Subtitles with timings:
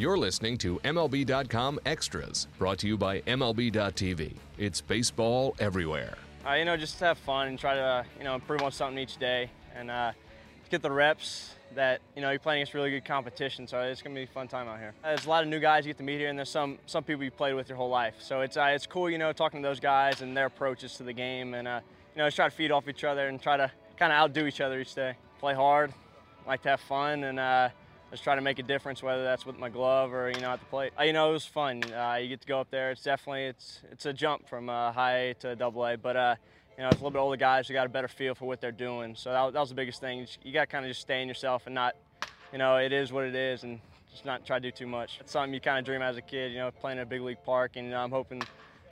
[0.00, 4.32] You're listening to MLB.com Extras, brought to you by MLB.tv.
[4.56, 6.16] It's baseball everywhere.
[6.46, 8.96] Uh, you know, just have fun and try to, uh, you know, improve on something
[8.96, 10.12] each day and uh,
[10.70, 13.66] get the reps that, you know, you're playing against really good competition.
[13.66, 14.94] So it's going to be a fun time out here.
[15.02, 17.04] There's a lot of new guys you get to meet here, and there's some some
[17.04, 18.14] people you played with your whole life.
[18.20, 21.02] So it's uh, it's cool, you know, talking to those guys and their approaches to
[21.02, 21.80] the game, and uh,
[22.14, 24.46] you know, just try to feed off each other and try to kind of outdo
[24.46, 25.12] each other each day.
[25.40, 25.92] Play hard,
[26.46, 27.68] like to have fun, and uh,
[28.10, 30.60] just try to make a difference, whether that's with my glove or you know at
[30.60, 30.92] the plate.
[31.00, 31.82] You know, it was fun.
[31.92, 32.90] Uh, you get to go up there.
[32.90, 36.34] It's definitely it's it's a jump from uh, high A to double A, but uh,
[36.76, 38.60] you know it's a little bit older guys who got a better feel for what
[38.60, 39.14] they're doing.
[39.14, 40.26] So that, that was the biggest thing.
[40.42, 41.94] You got to kind of just stay in yourself and not,
[42.52, 45.18] you know, it is what it is, and just not try to do too much.
[45.20, 47.22] It's something you kind of dream as a kid, you know, playing in a big
[47.22, 48.42] league park, and you know, I'm hoping.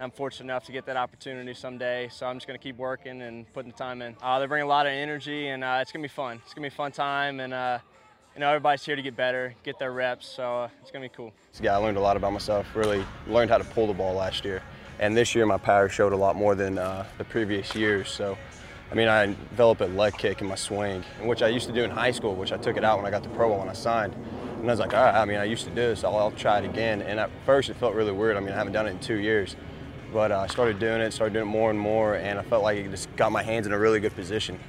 [0.00, 3.20] I'm fortunate enough to get that opportunity someday, so I'm just going to keep working
[3.20, 4.14] and putting the time in.
[4.22, 6.36] Uh, they bring a lot of energy, and uh, it's going to be fun.
[6.44, 7.78] It's going to be a fun time, and uh,
[8.38, 11.08] you know, everybody's here to get better, get their reps, so uh, it's going to
[11.08, 11.32] be cool.
[11.60, 14.44] Yeah, I learned a lot about myself, really learned how to pull the ball last
[14.44, 14.62] year.
[15.00, 18.08] And this year, my power showed a lot more than uh, the previous years.
[18.08, 18.38] So,
[18.92, 21.82] I mean, I developed a leg kick in my swing, which I used to do
[21.82, 23.72] in high school, which I took it out when I got to pro when I
[23.72, 24.14] signed.
[24.14, 26.30] And I was like, all right, I mean, I used to do this, I'll, I'll
[26.30, 27.02] try it again.
[27.02, 28.36] And at first, it felt really weird.
[28.36, 29.56] I mean, I haven't done it in two years.
[30.12, 32.62] But uh, I started doing it, started doing it more and more, and I felt
[32.62, 34.60] like it just got my hands in a really good position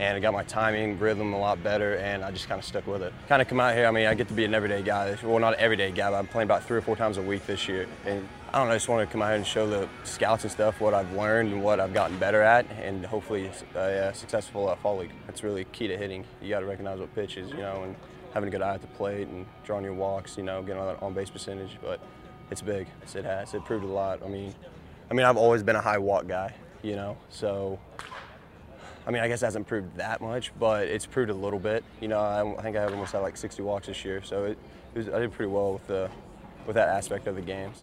[0.00, 2.86] and it got my timing, rhythm a lot better, and I just kind of stuck
[2.86, 3.12] with it.
[3.28, 5.14] Kind of come out here, I mean, I get to be an everyday guy.
[5.22, 7.46] Well, not an everyday guy, but I'm playing about three or four times a week
[7.46, 7.86] this year.
[8.06, 10.44] And I don't know, I just want to come out here and show the scouts
[10.44, 14.12] and stuff what I've learned and what I've gotten better at, and hopefully a uh,
[14.14, 15.12] successful uh, fall league.
[15.26, 16.24] That's really key to hitting.
[16.40, 17.94] You got to recognize what pitch is, you know, and
[18.32, 20.86] having a good eye at the plate and drawing your walks, you know, getting on
[20.86, 21.76] that on-base percentage.
[21.82, 22.00] But
[22.50, 22.86] it's big.
[23.14, 23.52] It has.
[23.52, 24.22] It proved a lot.
[24.24, 24.54] I mean,
[25.10, 27.78] I mean, I've always been a high walk guy, you know, so
[29.06, 31.84] I mean, I guess it hasn't proved that much, but it's proved a little bit.
[32.00, 34.44] You know, I, I think I have almost had like 60 walks this year, so
[34.44, 34.58] it,
[34.94, 36.10] it was, I did pretty well with the
[36.66, 37.82] with that aspect of the games.